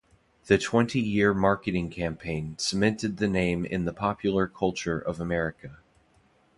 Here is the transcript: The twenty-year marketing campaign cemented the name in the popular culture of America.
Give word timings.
The 0.47 0.57
twenty-year 0.57 1.31
marketing 1.35 1.91
campaign 1.91 2.57
cemented 2.57 3.17
the 3.17 3.27
name 3.27 3.65
in 3.65 3.85
the 3.85 3.93
popular 3.93 4.47
culture 4.47 4.97
of 4.99 5.19
America. 5.21 5.77